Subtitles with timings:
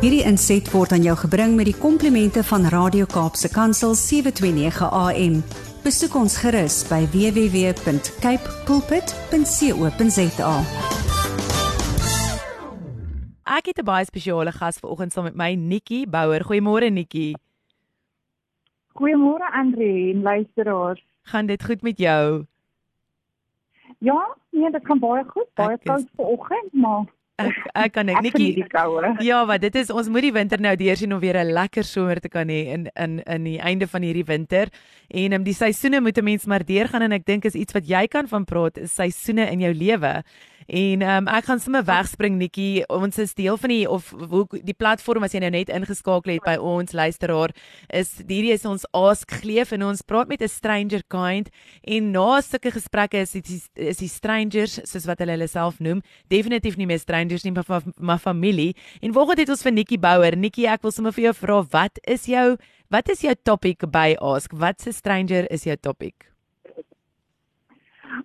[0.00, 5.40] Hierdie inset word aan jou gebring met die komplimente van Radio Kaapse Kansel 729 AM.
[5.84, 10.54] Besoek ons gerus by www.cape pulpit.co.za.
[13.50, 16.44] Ek het 'n baie spesiale gas vanoggend saam met my Nikki Bouwer.
[16.44, 17.34] Goeiemôre Nikki.
[18.94, 21.02] Goeiemôre Andre en luisteraars.
[21.22, 22.44] Gaan dit goed met jou?
[23.98, 25.46] Ja, nee, dit gaan baie goed.
[25.54, 27.04] Baie Ek is- koud vanoggend, maar
[27.40, 29.14] Ek ek kan net ek koue.
[29.24, 32.20] Ja, maar dit is ons moet die winter nou deursien om weer 'n lekker somer
[32.20, 34.68] te kan hê in in in die einde van hierdie winter.
[35.08, 37.86] En um, die seisoene moet 'n mens maar deurgaan en ek dink is iets wat
[37.86, 40.22] jy kan van praat, is seisoene in jou lewe.
[40.70, 42.84] En um, ek gaan sommer wegspring Nikki.
[42.86, 46.44] Ons is deel van die of hoe die platform as jy nou net ingeskakel het
[46.44, 47.50] by ons luisteraar
[47.88, 51.48] is hierdie is ons Ask Gleef en ons praat met 'n stranger kind
[51.82, 56.02] en na sulke gesprekke is die, is die strangers soos wat hulle hulle self noem
[56.28, 58.76] definitief nie meer strangers nie maar, maar, maar familie.
[59.00, 60.36] En vanoggend het ons vir Nikki Bouwer.
[60.36, 62.56] Nikki, ek wil sommer vir jou vra wat is jou
[62.90, 64.52] wat is jou topic by Ask?
[64.52, 66.26] Wat 'n stranger is jou topic?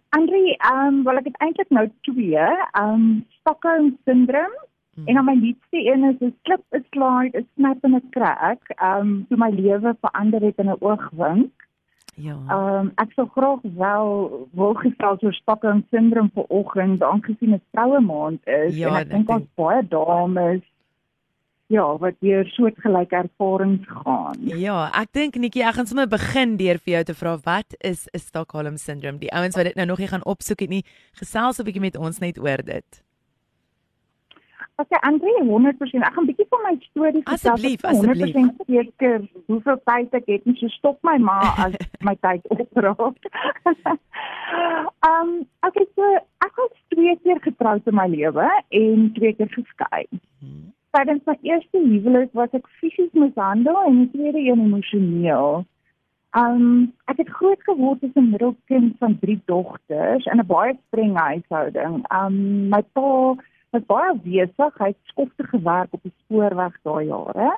[0.09, 4.53] Andre, ehm um, wel ek het eintlik nou twee, ehm um, Stockholm syndroom
[4.95, 5.07] Hmm.
[5.07, 8.61] en dan my liefste een is 'n slip, 'n slide, 'n snap en 'n crack.
[8.67, 11.64] Ehm um, toe my lewe verander het in 'n oogwink.
[12.15, 12.37] Ja.
[12.47, 14.11] Ehm um, ek sou graag wel
[14.51, 19.29] wil gestel oor Stockholm syndroom vanoggend aangesien dit vroue maand is Ja, en ek dink
[19.29, 20.63] ons baie dames
[21.67, 24.37] ja, wat deur soortgelyke ervarings gaan.
[24.45, 28.05] Ja, ek dink Nikki, ek gaan sommer begin deur vir jou te vra wat is
[28.13, 29.17] 'n Stockholm syndroom?
[29.17, 31.97] Die ouens wat dit nou nog nie gaan opsoek het nie, gesels 'n bietjie met
[31.97, 33.03] ons net oor dit.
[34.75, 37.53] As jy Andre 100%, ek gaan bietjie van my storie vertel.
[37.53, 38.33] Asseblief, Ek asseblief.
[38.35, 43.29] 100% seker hoeveel tyd ek het, nie so stop my maar as my tyd opraak.
[43.71, 43.95] Ehm,
[45.11, 45.31] um,
[45.67, 46.09] okay, so
[46.43, 48.49] ek was twee keer getroud in my lewe
[48.81, 50.03] en twee keer geskei.
[50.43, 50.73] Hmm.
[50.95, 55.63] Tydens my eerste huwelik was ek fisies mishandel en die tweede een emosioneel.
[56.35, 61.15] Um ek het groot geword as 'n middelkind van drie dogters in 'n baie streng
[61.15, 62.03] huishouding.
[62.11, 63.35] Um my pa
[63.75, 67.53] was baie besig, hy het skofte gewerk op die spoorweg daai jare.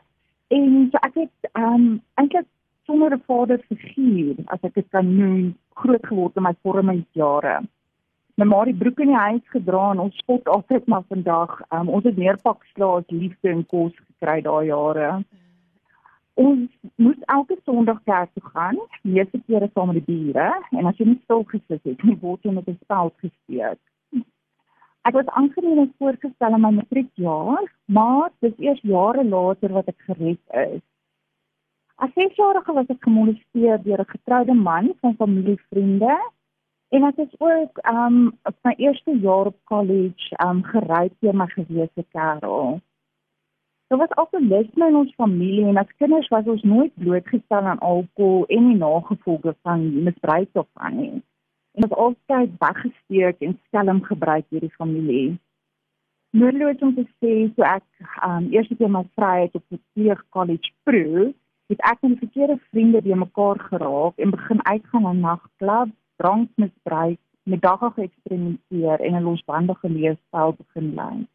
[0.53, 1.87] En so ek het um
[2.21, 2.47] eintlik
[2.87, 7.57] sonder 'n vaderfiguur, as ek dit kan noem, groot geword in my vormingsjare.
[8.37, 11.61] My ma het die broek in die huis gedra en ons spot altyd maar vandag.
[11.73, 15.23] Um, ons het neerpak slaas liefde en kos gekry daai jare.
[16.33, 16.69] Ons
[17.01, 21.05] moes elke Sondag kerk toe gaan, meeste kere saam met die bure en as jy
[21.09, 23.81] nie stil gesit het nie, word jy met 'n speld gesteek.
[25.07, 30.01] Ek was aangeneem en voorgestel in my matriekjaar, maar dis eers jare later wat ek
[30.09, 30.83] gered is.
[31.95, 36.17] As 6-jarige was ek gemolesteer deur 'n getroude man van familievriende
[36.89, 41.47] En ek is ook um op my eerste jaar op college um geryp deur my
[41.47, 42.79] gewese kerel.
[43.87, 48.45] Daar was alkoholisme in ons familie en as kinders was ons nooit blootgestel aan alkohol
[48.45, 51.23] en die nagevolge van misbruik daarvan nie.
[51.77, 55.27] En ons altyd weggesteek en skelm gebruik deur die familie.
[56.33, 57.85] Noodloos om te sê so ek
[58.25, 61.27] um eers keer my vryheid op die college proe,
[61.69, 67.61] het ek met verkeerde vriende by mekaar geraak en begin uitgaan na nagklub drankmisbruik, met
[67.61, 71.27] dagga geëksperimenteer en 'n losbandige leefstyl begin lei.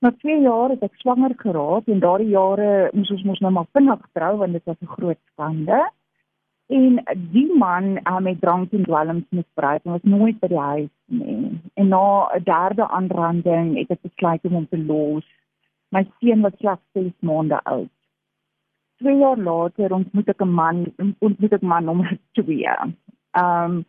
[0.00, 3.70] Na 2 jaar het ek swanger geraak en daardie jare moes ons mos nou maar
[3.76, 5.80] vinnig trou want dit was 'n groot skande.
[6.68, 6.98] En
[7.32, 11.60] die man um, met drank en dwelms misbruik en was nooit by die huis nie.
[11.80, 15.24] En na 'n derde aanranding het ek besluit om hom te los.
[15.88, 17.88] My seun was slegs 6 maande oud.
[18.98, 22.64] 2 jaar later ontmoet ek 'n man, ontmoet ek man nommer 2.
[22.64, 23.84] Ehm um,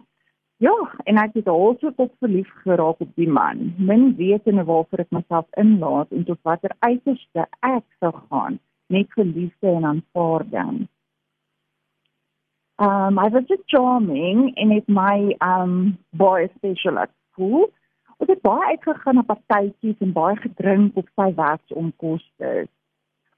[0.57, 3.73] ja, en ek het also tot verlief geraak op die man.
[3.77, 9.25] Min wetende waarvoor ek myself inlaat en tot watter uiterste ek sou gaan net vir
[9.25, 10.87] liefde en aanvaarding.
[12.79, 17.67] Um I was just charming en het my um baie special at school.
[18.17, 22.67] Ons het baie uitgegaan na partytjies en baie gedrink op sy werksonkoste.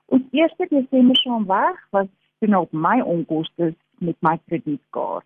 [0.06, 2.08] Ons eerste Desember saam weg was
[2.40, 5.26] toe op my onkoste met my kredietkaart.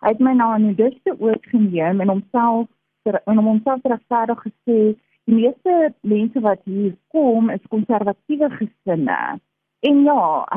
[0.00, 2.68] Hy het my na 'n nudiste oorgeneem en homself
[3.04, 4.78] en homself regverdig gesê
[5.24, 9.40] die meeste mense wat hier kom is konservatiewe gesinne.
[9.80, 10.48] En ja,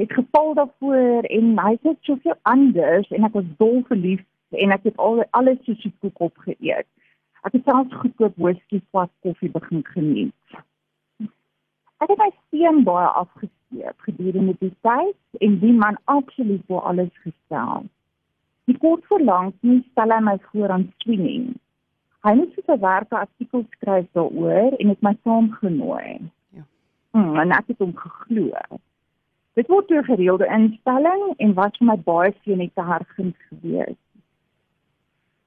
[0.00, 4.88] het geval daarvoor en hy sê soveel anders en ek was dol verlief en ek
[4.88, 6.88] het al alles soos 'n koek opgeëet.
[7.46, 10.34] Ek het selfs goedkoop whisky swart koffie begin geniet.
[12.02, 17.12] Ek het my seun baie afgesteek gedurende die tyd en die man absoluut voor alles
[17.22, 17.86] gestel.
[18.64, 21.54] Die kort verlang nie stel hy my voor aan swimming.
[22.26, 26.30] Hy het so 'n werke artikel skryf daaroor en het my saamgenooi.
[26.50, 26.62] Ja.
[27.10, 28.50] Hmm, en ek het hom geglo.
[29.56, 33.96] Dit word 'n gereelde instelling en was vir my baie seën net te hergins gewees.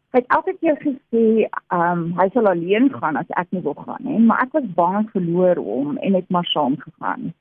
[0.09, 3.77] Hy het elke keer gesê, ehm um, hy sal alleen gaan as ek nie wil
[3.77, 7.33] gaan nie, maar ek was bang en verloor hom en het maar saam gegaan.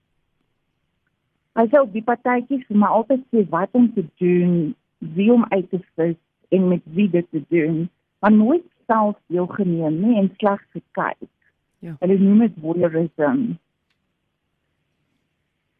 [1.56, 5.46] Hy sê op die partytjies vir my altyd sê wat om te doen, wie om
[5.48, 7.88] uit te vis en met wie dit te doen,
[8.20, 11.30] maar nooit self deelgeneem nie en slegs gekyk.
[11.78, 11.96] Ja.
[12.02, 13.56] Hulle noem dit voyeurism.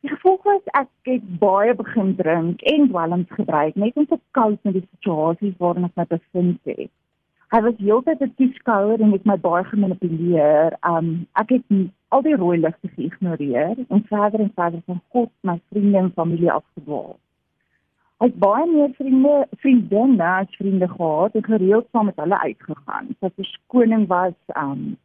[0.01, 4.59] Die gevolg was ek het baie begin drink en dwelms gebruik net om te koop
[4.63, 6.91] met die situasies waarin ek my bevind het.
[7.51, 10.77] Hy was heeltyd 'n toeskouer en het my baie gemanipuleer.
[10.91, 11.09] Um
[11.43, 11.65] ek het
[12.15, 16.53] al die rooi ligte geïgnoreer en verder en verder van God, my vriende en familie
[16.53, 17.19] afgedwaal.
[18.19, 23.11] Het baie meer vriende, vriendinne as vriende gehad en gereeld saam met hulle uitgegaan.
[23.21, 24.97] Sy verskoning was um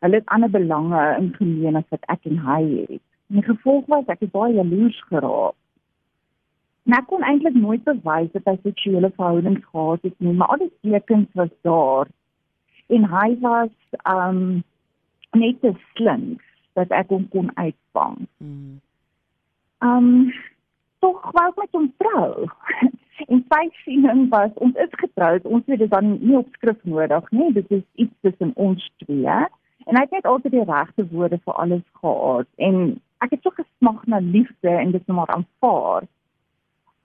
[0.00, 3.09] hulle het ander belange in gemeen as wat ek en hy het.
[3.30, 5.54] En die gevolg was ek het baie jaloers geraak.
[6.88, 10.64] En ek kon eintlik nooit bewys dat hy seksuele verhoudings gehad het nie, maar al
[10.64, 12.08] die tekens was daar.
[12.90, 13.74] En hy was
[14.10, 14.40] um
[15.38, 16.42] net te slink
[16.74, 18.16] dat ek hom kon uitvang.
[18.42, 18.80] Mm.
[19.86, 20.08] Um
[20.98, 22.48] tog wou ek met hom trou.
[23.28, 27.26] En sy siening was ons is getroud, ons het dit dan nie op skrif nodig
[27.36, 29.34] nie, dit is iets tussen ons twee.
[29.84, 32.80] En hy het net altyd die regte woorde vir alles gehad en
[33.24, 36.06] ek het so gesmag na liefde en dit net maar aanvaar.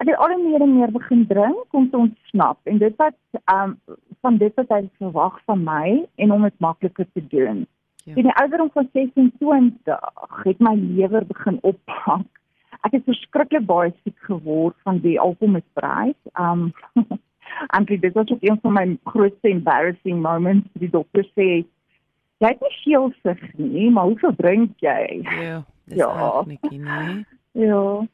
[0.03, 3.15] Ek het al meer en meer begin drink om te ontsnap en dit wat
[3.51, 3.77] um
[4.25, 7.65] van dit wat hy verwag van my en om dit makliker te doen.
[8.05, 8.15] Ja.
[8.15, 12.25] In die ouderdom van 26 het my lewer begin oppak.
[12.85, 16.17] Ek het verskriklik baie siek geword van die alkoholmisbruik.
[16.45, 16.73] Um
[17.75, 20.67] en dit was ook een van my grootste embarrassing moments.
[20.73, 21.47] Die dokter sê
[22.43, 25.21] jy het nie geelsig nie, maar hoeveel drink jy?
[25.23, 25.63] Ja.
[25.85, 26.09] Dis Ja.
[26.17, 26.43] ja.
[26.45, 27.25] netjie, nee.
[27.51, 28.05] Ja.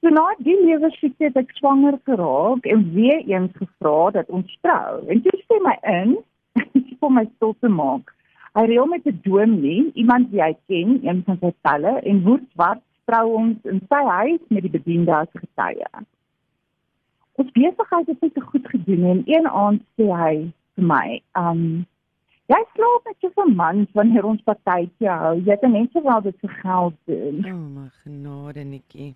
[0.00, 4.58] So na die lewe siekte het ek swanger geraak en weer eens gevra dat ons
[4.60, 5.06] trou.
[5.08, 6.18] En toe sê my in
[7.04, 8.12] om my stil te maak.
[8.54, 12.82] Hy reël met 'n dominee, iemand wie hy ken, een van sy talle en woordswart
[13.04, 15.88] trou ons in sy huis met die bediende as getuie.
[17.34, 21.86] Ons besigheid het net goed gedoen en een aand sê hy vir my, um
[22.52, 25.36] Jy slaap met jou man wanneer ons partytjie hou.
[25.46, 27.38] Jy kan net sowel dit vir geld doen.
[27.40, 29.14] O, oh, my genade netjie.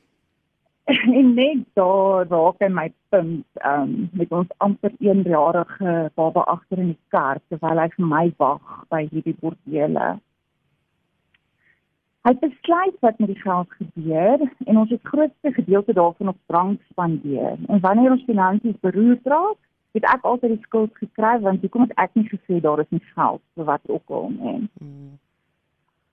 [1.19, 6.95] en net daar raak hy my punt um, met ons amper 1-jarige baba agter in
[6.95, 10.09] die kar terwyl hy vir my wag by hierdie bordele.
[12.25, 16.81] Hy besluit wat met die geld gebeur en ons het grootste gedeelte daarvan op drank
[16.95, 17.61] spandeer.
[17.69, 19.61] En wanneer ons finansies beroerd raak,
[19.97, 23.05] het ek altyd die skuld gekry want hoekom het ek nie gesê daar is nie
[23.15, 24.61] geld vir wat ook al nie.
[24.83, 25.17] Mm.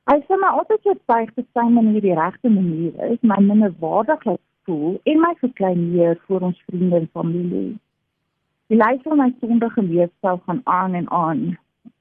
[0.06, 4.42] Hy sê maar altyd jy buig te sy manier die regte manier is, my minderwaardigheid
[4.66, 7.72] voel en my verkleineer voor ons vriende en familie.
[8.70, 11.42] Die lys van my sondige leefstyl gaan aan en aan.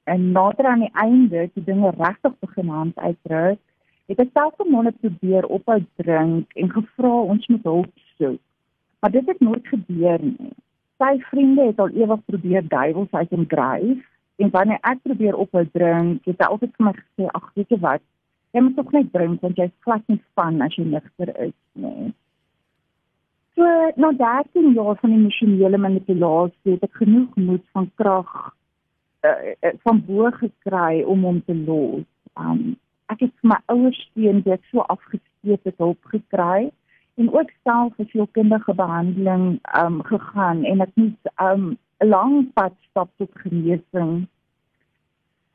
[0.03, 3.59] En nader aan die einde, toe dinge regtig begin hand uitdruk,
[4.09, 8.41] het ek self gemonde probeer ophou drink en gevra ons moet hulp soek.
[8.99, 10.53] Maar dit het nooit gebeur nie.
[11.01, 14.03] Sy vriende het al ewig probeer duiwels uit hom dryf
[14.39, 17.79] en wanneer ek probeer ophou drink, het hy altyd vir my gesê, "Ag, weet jy
[17.79, 18.03] wat?
[18.53, 22.13] Jy moet tog net drink want jy's glad nie van as jy nigter is nie."
[23.55, 23.63] So,
[23.95, 28.55] na 13 jaar van emosionele manipulasie het ek genoeg moed van krag
[29.23, 32.03] uh, van bo gekry om hom te los.
[32.35, 32.75] Um
[33.13, 36.71] ek het vir my ouers steun dit so afgeskeep het hulp gekry
[37.15, 42.73] en ook self vir sielkundige behandeling um gegaan en ek moet um 'n lang pad
[42.89, 44.27] stap tot genesing.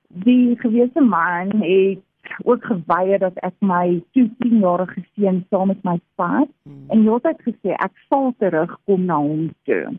[0.09, 2.01] Die gewese man het
[2.45, 6.85] ook geweier dat ek my 10-jarige seun saam met my vat Mm.
[6.89, 9.99] en hy het gesê ek sal terugkom na hom toe.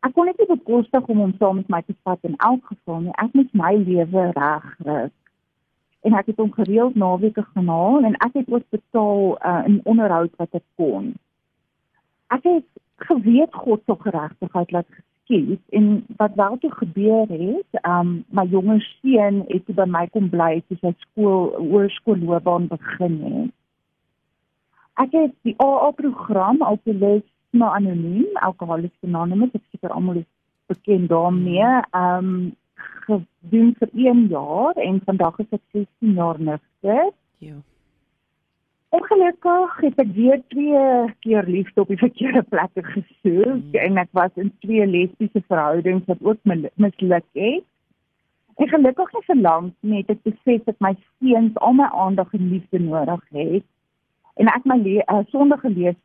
[0.00, 3.00] Ek kon net nie bekostig om hom saam met my te vat in elk geval
[3.00, 3.12] nie.
[3.22, 5.10] Ek moet my lewe regkry.
[6.02, 9.80] En ek het hom gereeld naweke gaan haal en ek het ook betaal uh, in
[9.84, 11.12] onderhoud wat ek kon.
[12.34, 12.66] Ek het
[13.06, 18.80] geweet God se geregtigheid laat geskied en wat wel toe gebeur het, um my jonger
[19.00, 23.52] seun het by my kom bly toe sy skool hoërskoolloopbaan begin het.
[25.00, 30.28] Ek het die AA-program Alkoholisme Anoniem, Alcoholics Anonymous, ek seker almal is
[30.68, 32.52] bekend daarmee, um
[33.06, 37.10] gedoen vir 1 jaar en vandag is ek 16 jaar nigter.
[37.38, 37.54] Ja.
[38.92, 43.74] Ongelukkig het ek weer twee keer liefde op die verkeerde plekke gesoek Mm.
[43.84, 46.38] en ek was in twee lesbiese verhoudings wat ook
[46.74, 47.64] misluk het.
[48.56, 52.78] En gelukkig nie verlang net ek besef dat my seuns al my aandag en liefde
[52.78, 53.64] nodig het
[54.34, 55.98] en ek my uh, sondige lees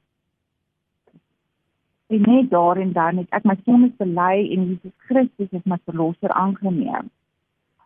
[2.07, 6.31] en net daarin dan het ek my sondes bely en Jesus Christus as my verlosser
[6.31, 7.09] aangeneem.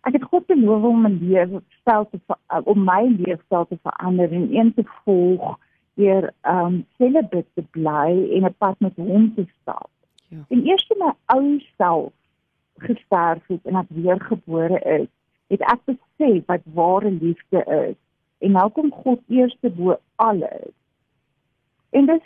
[0.06, 4.48] Ek het God beloof om my leefstyl te uh, om my leefstyl te verander en
[4.54, 5.58] een te volg
[6.00, 9.90] deur um celibate te bly en 'n pad met hom te stap.
[10.28, 10.46] Ja.
[10.50, 12.14] En eers toe my ou self
[12.78, 15.10] gesterf het en ek weer gebore is,
[15.48, 17.98] het ek besef wat ware liefde is
[18.42, 20.74] en nou kom God eerste bo alles.
[21.90, 22.24] En dis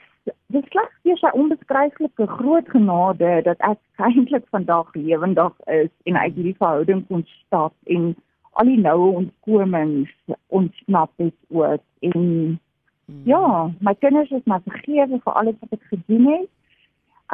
[0.56, 6.38] dis slegs weer sy onbeskryflike groot genade dat ek eintlik vandag lewendig is en uit
[6.38, 8.14] hierdie verhouding kon stap en
[8.56, 10.12] al die noue ontkomings
[10.48, 13.24] ontsnap het ook en hmm.
[13.28, 16.52] ja, my kinders is my vergewe vir alles wat ek gedoen het.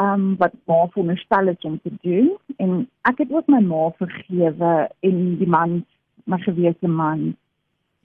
[0.01, 2.31] Um wat maar veronderstel is om te doen
[2.63, 4.73] en ek het ook my ma vergewe
[5.07, 5.81] en die man
[6.23, 7.33] my gewese man.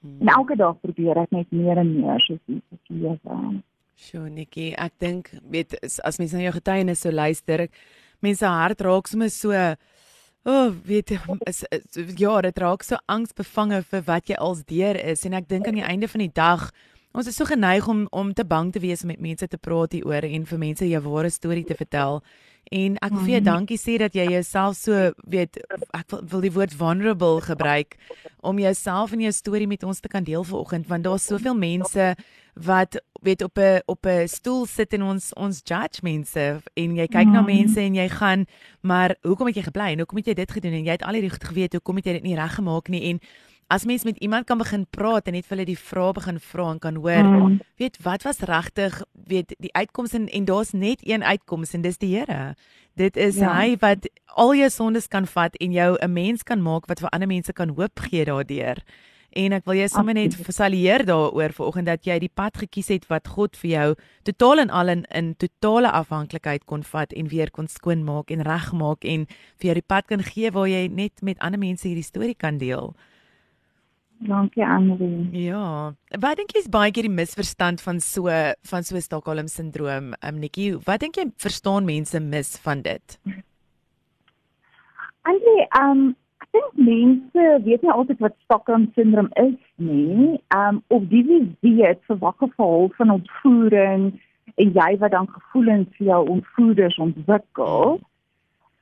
[0.03, 0.19] Hmm.
[0.21, 3.41] En elke dag probeer ek net meer en meer soos te lewe.
[3.97, 7.67] Sjoe, Nikki, ek dink weet as mense na jou getuienis sou luister,
[8.21, 9.53] mense hart raak sommer so
[10.47, 11.11] O, oh, weet
[11.51, 15.49] is, is, ja, dit raak so angsbevange vir wat jy als deur is en ek
[15.51, 16.69] dink aan die einde van die dag
[17.17, 19.97] ons is so geneig om om te bang te wees om met mense te praat
[19.97, 22.21] hieroor en vir mense jou ware storie te vertel.
[22.75, 23.51] En ek wil vir jou mhm.
[23.51, 25.59] dankie sê dat jy jouself so weet
[25.95, 27.95] ek wil, wil die woord vulnerable gebruik
[28.43, 32.15] om jouself en jou storie met ons te kan deel vanoggend want daar's soveel mense
[32.67, 37.07] wat weet op 'n op 'n stoel sit en ons ons judge mense en jy
[37.07, 37.33] kyk mm.
[37.33, 37.55] na mhm.
[37.55, 38.47] mense en jy gaan
[38.81, 41.13] maar hoekom het jy gebly en hoekom het jy dit gedoen en jy het al
[41.13, 43.21] hierdie goed geweet hoekom het jy dit nie reggemaak nie en
[43.67, 46.71] as mens met iemand kan begin praat en net vir hulle die vrae begin vra
[46.71, 47.59] en kan hoor, mm.
[47.81, 51.99] weet wat was regtig, weet die uitkoms en, en daar's net een uitkoms en dis
[51.99, 52.55] die Here.
[52.97, 53.53] Dit is ja.
[53.59, 54.09] hy wat
[54.41, 57.53] al jou sondes kan vat en jou 'n mens kan maak wat vir ander mense
[57.53, 58.83] kan hoop gee daardeur.
[59.37, 63.05] En ek wil jou sommer net fasiliteer daaroor vanoggend dat jy die pad gekies het
[63.11, 63.89] wat God vir jou
[64.23, 69.05] totaal en al in in totale afhanklikheid kon vat en weer kon skoonmaak en regmaak
[69.05, 69.27] en
[69.61, 72.59] vir jou die pad kan gee waar jy net met ander mense hierdie storie kan
[72.59, 72.95] deel.
[74.19, 75.29] Dankie Annelie.
[75.33, 75.93] Ja.
[76.21, 78.33] Wat dink jy is baie keer die misverstand van so
[78.71, 80.71] van so Stockholm sindroom, um, Nikki?
[80.87, 83.19] Wat dink jy verstaan mense mis van dit?
[85.29, 86.09] Annelie, um
[86.41, 90.41] ek dink mense weet nie altyd wat Stockholm sindroom is nie.
[90.57, 91.25] Um of die
[91.61, 94.11] weet vir watter geval van ontvoering
[94.57, 97.99] en jy wat dan gevoelens vir jou ontvoerders ontwikkel.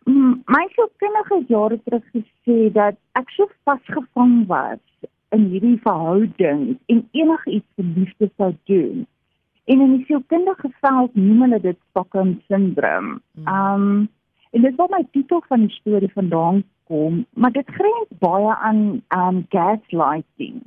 [0.06, 4.82] My sielkundige jare terug gesê dat ek so vasgevang was
[5.28, 9.06] in hierdie verhouding en enigiets vir liefde sou doen.
[9.64, 13.20] En in die sielkundige veld noem hulle dit Stockholm syndroom.
[13.32, 13.48] Hmm.
[13.48, 14.08] Um
[14.54, 19.02] en dit wat my titel van die storie vandaan kom, maar dit grens baie aan
[19.16, 20.62] um gaslighting.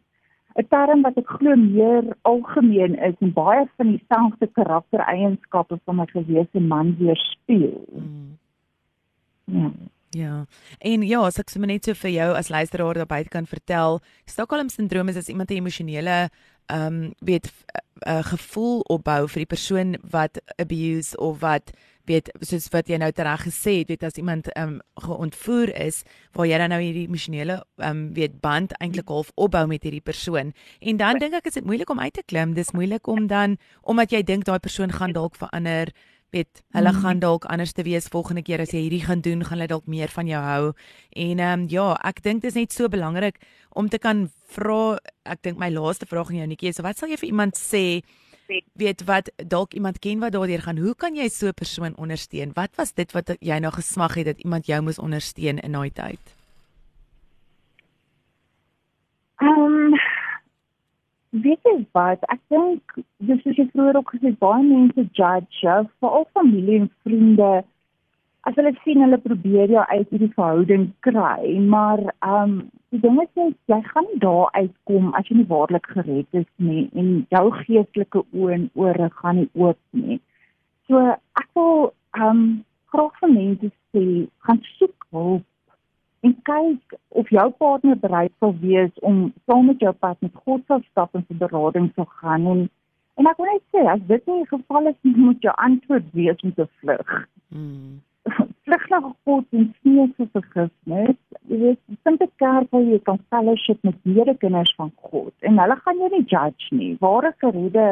[0.57, 6.09] 'n Term wat ek glo meer algemeen is en baie van dieselfde karaktereienskappe van 'n
[6.09, 7.85] gewese man weerspieël.
[7.93, 8.37] Mm.
[9.45, 9.71] Ja.
[10.17, 10.45] Ja.
[10.79, 13.99] En ja, as ek sommer net so vir jou as luisteraar daar buite kan vertel,
[14.25, 16.29] Stockholm syndroom is as iemand 'n emosionele
[16.67, 21.71] ehm um, weet 'n uh, gevoel opbou vir die persoon wat abuse of wat
[22.07, 26.03] weet soos wat jy nou tereg gesê het, weet as iemand ehm um, geontvoer is,
[26.31, 30.03] waar jy dan nou hierdie emosionele ehm um, weet band eintlik half opbou met hierdie
[30.03, 30.53] persoon.
[30.79, 32.53] En dan dink ek is dit moeilik om uit te klim.
[32.53, 35.93] Dis moeilik om dan omdat jy dink daai persoon gaan dalk verander
[36.35, 37.01] weet hulle mm.
[37.03, 39.87] gaan dalk anders te wees volgende keer as jy hierdie gaan doen gaan hulle dalk
[39.87, 40.73] meer van jou hou.
[41.15, 44.97] En ehm um, ja ek dink dit is net so belangrik om te kan vra
[45.25, 48.01] ek dink my laaste vraag aan jou Nikkie is wat sal jy vir iemand sê
[48.79, 50.77] weet wat dalk iemand ken wat daardeur gaan?
[50.79, 52.51] Hoe kan jy so 'n persoon ondersteun?
[52.53, 55.91] Wat was dit wat jy nou gesmag het dat iemand jou moes ondersteun in daai
[55.91, 56.19] tyd?
[59.39, 59.93] Ehm um,
[61.43, 62.23] weet jy wat?
[62.33, 67.51] Ek dink dis soos jy vroeër ook gesê baie mense judge veral familie en vriende.
[68.47, 72.57] As hulle sien hulle probeer jou uit hierdie verhouding kry maar ehm um,
[72.95, 76.47] die ding is jy, jy gaan nie daar uitkom as jy nie waarlik gered is
[76.69, 80.21] nie en jou geestelike oë en ore gaan nie oop nie.
[80.87, 81.03] So
[81.41, 82.47] ek wil ehm um,
[82.93, 84.05] graag vir mense sê
[84.47, 85.43] gaan soek hulp
[86.25, 90.65] en kyk of jou partner bereid sal wees om saam met jou pad met God
[90.67, 92.65] te stap en vir berading te gaan en
[93.17, 96.43] en ek wil net sê as dit nie geval is nie moet jou antwoord wees
[96.45, 97.13] om te vlug.
[97.49, 97.95] Mm.
[98.67, 101.17] vlug na God en sien vir vergifnis.
[101.47, 105.79] Jy weet, simpel kerk waar jy kan fellowship met mede kinders van God en hulle
[105.81, 106.93] gaan jou nie judge nie.
[107.01, 107.87] Ware geredde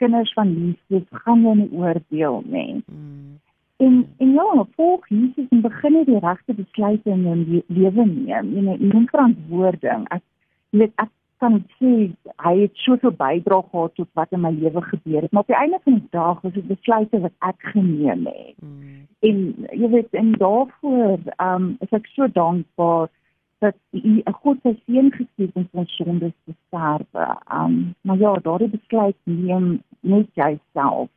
[0.00, 2.80] kinders van Jesus gaan jou nie oordeel nie.
[2.86, 3.38] Mm.
[3.80, 8.50] En en ja, volg Jesus en begin net die regte besluite in jou lewe neem.
[8.56, 10.04] Jy neem verantwoording.
[10.16, 10.24] Ek
[10.76, 11.92] weet ek kan sê
[12.44, 15.56] hy het soveel bydra gehad tot wat in my lewe gebeur het, maar op die
[15.56, 18.58] einde van die dag was dit besluite wat ek geneem het.
[18.60, 18.98] Mm.
[19.30, 19.38] En
[19.82, 23.08] jy weet en daarvoor ehm um, is ek so dankbaar
[23.64, 27.26] dat hy 'n God se seën gestuur het om sondes te sterwe.
[27.48, 31.08] Ehm um, maar ja, daardie besluit neem net jouself.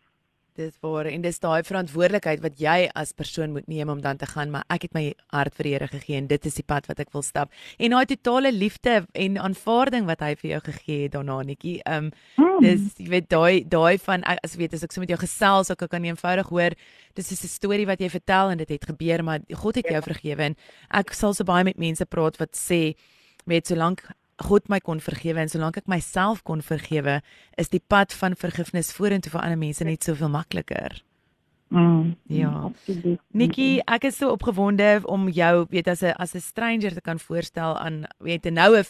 [0.55, 4.27] Dis waar en dis daai verantwoordelikheid wat jy as persoon moet neem om dan te
[4.29, 6.85] gaan, maar ek het my hart vir die Here gegee en dit is die pad
[6.87, 7.49] wat ek wil stap.
[7.79, 11.79] En daai totale liefde en aanvaarding wat hy vir jou gegee het daarna netjie.
[11.89, 12.61] Um mm.
[12.61, 15.87] dis jy weet daai daai van as weet as ek so met jou gesels, ek
[15.89, 16.77] kan eenvoudig hoor
[17.15, 20.01] dis is 'n storie wat jy vertel en dit het gebeur, maar God het jou
[20.01, 20.01] ja.
[20.01, 20.55] vergewe en
[20.89, 22.95] ek sal so baie met mense praat wat sê
[23.45, 24.03] weet solank
[24.37, 27.21] God my kon vergewe en solank ek myself kon vergewe,
[27.57, 31.03] is die pad van vergifnis vorentoe vir ander mense net soveel makliker.
[31.73, 32.69] Mm, ja.
[32.69, 33.19] Absoluut.
[33.33, 37.19] Nikki, ek is so opgewonde om jou weet as 'n as 'n stranger te kan
[37.19, 38.85] voorstel aan weet nou 'n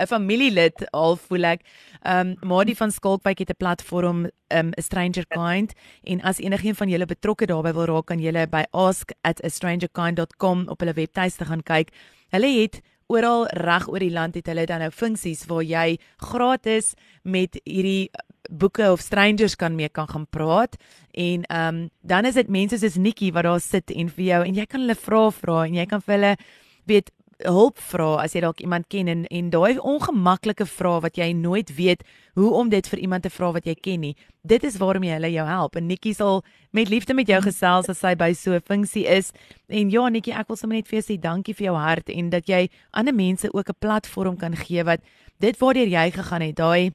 [0.00, 1.60] 'n familielid al voel ek.
[2.02, 5.72] Ehm um, Madi van Skalkwyk het 'n platform ehm um, a stranger kind
[6.02, 10.92] en as enigiemand van julle betrokke daarbey wil raak kan julle by ask@astrangerkind.com op hulle
[10.92, 11.88] webtuiste gaan kyk.
[12.30, 15.98] Hulle het oral reg oor die land het hulle dan nou funksies waar jy
[16.30, 18.10] gratis met hierdie
[18.50, 20.76] boeke of strangers kan mee kan gaan praat.
[21.12, 24.44] En ehm um, dan is dit mense soos Nikki wat daar sit en vir jou
[24.44, 26.36] en jy kan hulle vra vra en jy kan vir hulle
[26.84, 27.10] weet
[27.42, 31.70] hulp vra as jy dalk iemand ken en en daai ongemaklike vrae wat jy nooit
[31.76, 34.14] weet hoe om dit vir iemand te vra wat jy ken nie.
[34.42, 35.76] Dit is waarom jy hulle jou help.
[35.76, 39.32] En Nikki sal met liefde met jou gesels as sy by so 'n funksie is.
[39.68, 42.30] En ja, Nikki, ek wil sommer net vir jou sê dankie vir jou hart en
[42.30, 45.00] dat jy ander mense ook 'n platform kan gee wat
[45.40, 46.56] dit waardeur jy gegaan het.
[46.56, 46.92] Daai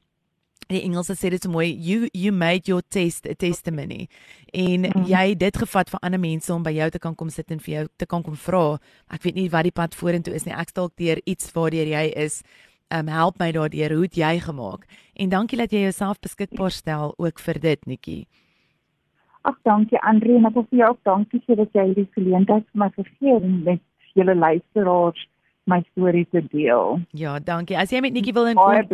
[0.70, 4.08] die Engelse sê dit so mooi you you made your test a testimony.
[4.54, 5.06] En mm.
[5.10, 7.74] jy dit gevat vir ander mense om by jou te kan kom sit en vir
[7.74, 8.64] jou te kan kom vra.
[9.10, 10.54] Ek weet nie wat die pad vorentoe is nie.
[10.54, 12.44] Ek stalk deur iets waardeur jy is.
[12.90, 13.94] Um, help my daardeur.
[13.94, 14.86] Hoe het jy gemaak?
[15.14, 18.20] En dankie dat jy jouself beskikbaar stel ook vir dit Nikki.
[19.50, 22.66] Ag dankie Andre en ek wil vir jou ook dankie sê dat jy hierdie geleentheid
[22.70, 23.86] vir my gegee het met
[24.18, 25.22] julle luisteraars
[25.70, 27.00] my storie te deel.
[27.18, 27.78] Ja, dankie.
[27.78, 28.90] As jy met Nikki wil in kontak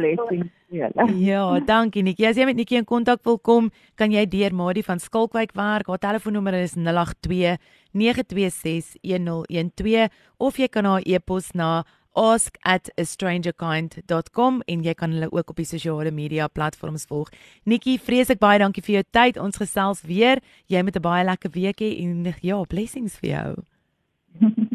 [1.15, 2.25] Ja, dankie Nikki.
[2.27, 5.87] As jy met Nikki in kontak wil kom, kan jy deur Madi van Skalkwyk werk.
[5.87, 7.55] Haar telefoonnommer is 082
[7.95, 11.83] 926 1012 of jy kan haar e-pos na
[12.15, 17.29] ask@astrangerkind.com en jy kan hulle ook op die sosiale media platforms volg.
[17.63, 19.37] Nikki, vreeslik baie dankie vir jou tyd.
[19.37, 20.39] Ons gesels weer.
[20.67, 23.55] Jy moet 'n baie lekker week hê en ja, blessings vir jou.